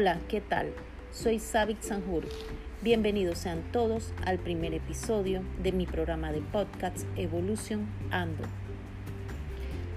[0.00, 0.72] Hola, ¿qué tal?
[1.12, 2.24] Soy Savik Sanjur.
[2.80, 8.44] Bienvenidos sean todos al primer episodio de mi programa de podcast Evolution Ando.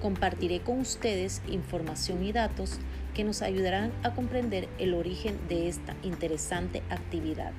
[0.02, 2.80] Compartiré con ustedes información y datos
[3.14, 7.54] que nos ayudarán a comprender el origen de esta interesante actividad,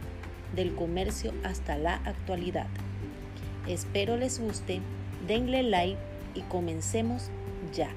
[0.54, 2.66] del comercio hasta la actualidad.
[3.66, 4.82] Espero les guste,
[5.26, 5.98] denle like
[6.34, 7.30] y comencemos
[7.72, 7.88] ya.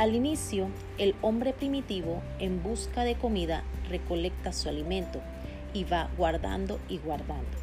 [0.00, 5.20] Al inicio, el hombre primitivo en busca de comida recolecta su alimento
[5.74, 7.58] y va guardando y guardando.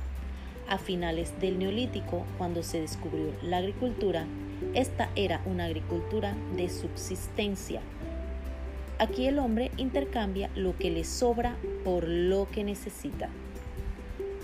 [0.70, 4.28] A finales del neolítico, cuando se descubrió la agricultura,
[4.76, 7.82] esta era una agricultura de subsistencia.
[9.00, 13.30] Aquí el hombre intercambia lo que le sobra por lo que necesita.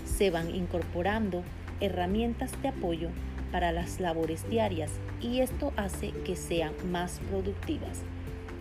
[0.04, 1.44] Se van incorporando
[1.78, 3.10] herramientas de apoyo
[3.54, 4.90] para las labores diarias
[5.20, 8.00] y esto hace que sean más productivas,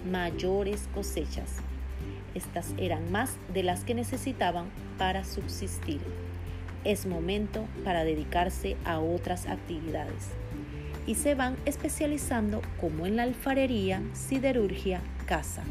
[0.07, 1.49] mayores cosechas.
[2.35, 4.67] Estas eran más de las que necesitaban
[4.99, 5.99] para subsistir.
[6.83, 10.29] Es momento para dedicarse a otras actividades
[11.07, 15.63] y se van especializando como en la alfarería, siderurgia, caza,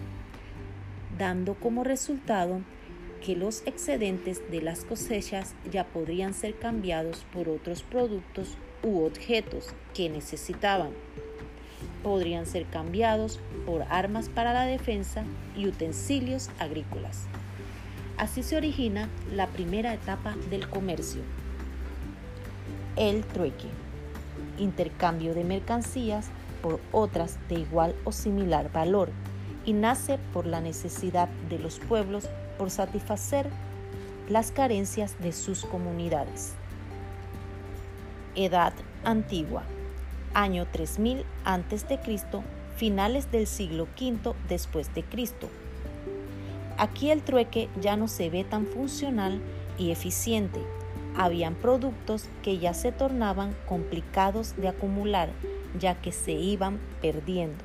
[1.17, 2.61] dando como resultado
[3.25, 9.69] que los excedentes de las cosechas ya podrían ser cambiados por otros productos u objetos
[9.94, 10.91] que necesitaban.
[12.02, 15.25] Podrían ser cambiados por armas para la defensa
[15.56, 17.27] y utensilios agrícolas.
[18.19, 21.22] Así se origina la primera etapa del comercio,
[22.97, 23.69] el trueque,
[24.58, 26.28] intercambio de mercancías
[26.60, 29.10] por otras de igual o similar valor,
[29.64, 33.48] y nace por la necesidad de los pueblos por satisfacer
[34.28, 36.55] las carencias de sus comunidades.
[38.34, 38.72] Edad
[39.05, 39.64] Antigua,
[40.33, 41.98] año 3000 a.C.,
[42.77, 45.48] finales del siglo V después de Cristo.
[46.78, 49.41] Aquí el trueque ya no se ve tan funcional
[49.78, 50.60] y eficiente.
[51.15, 55.28] Habían productos que ya se tornaban complicados de acumular,
[55.78, 57.62] ya que se iban perdiendo.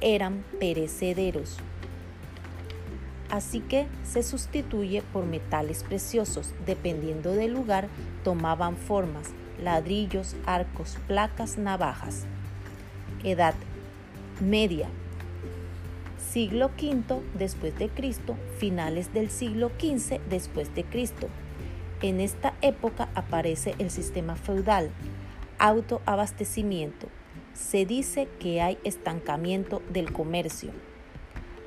[0.00, 1.58] Eran perecederos.
[3.30, 6.52] Así que se sustituye por metales preciosos.
[6.66, 7.88] Dependiendo del lugar,
[8.24, 9.30] tomaban formas
[9.62, 12.24] ladrillos, arcos, placas, navajas.
[13.24, 13.54] Edad
[14.40, 14.88] media.
[16.18, 21.28] Siglo V después de Cristo, finales del siglo XV después de Cristo.
[22.00, 24.90] En esta época aparece el sistema feudal,
[25.58, 27.08] autoabastecimiento.
[27.54, 30.70] Se dice que hay estancamiento del comercio.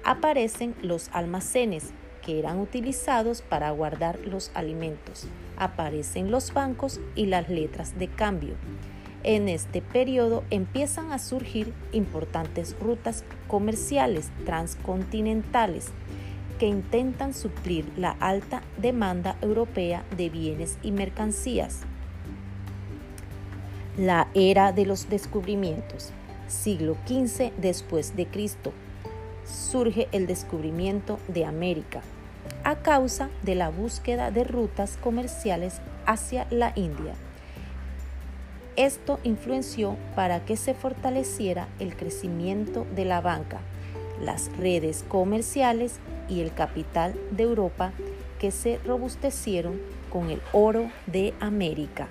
[0.03, 1.91] Aparecen los almacenes,
[2.25, 5.28] que eran utilizados para guardar los alimentos.
[5.58, 8.56] Aparecen los bancos y las letras de cambio.
[9.24, 15.88] En este periodo empiezan a surgir importantes rutas comerciales transcontinentales
[16.59, 21.81] que intentan suplir la alta demanda europea de bienes y mercancías.
[23.97, 26.12] La era de los descubrimientos,
[26.47, 28.74] siglo XV después de Cristo,
[29.46, 32.02] surge el descubrimiento de América
[32.66, 37.14] a causa de la búsqueda de rutas comerciales hacia la India.
[38.76, 43.59] Esto influenció para que se fortaleciera el crecimiento de la banca,
[44.20, 47.92] las redes comerciales y el capital de Europa
[48.40, 49.80] que se robustecieron
[50.12, 52.08] con el oro de América.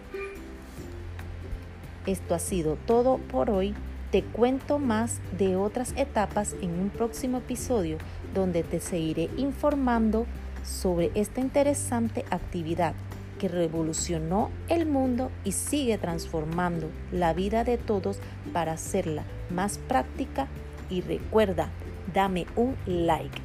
[2.06, 3.74] Esto ha sido todo por hoy.
[4.12, 7.98] Te cuento más de otras etapas en un próximo episodio
[8.32, 10.26] donde te seguiré informando
[10.64, 12.94] sobre esta interesante actividad
[13.38, 18.18] que revolucionó el mundo y sigue transformando la vida de todos
[18.52, 20.48] para hacerla más práctica
[20.88, 21.68] y recuerda,
[22.12, 23.40] dame un like.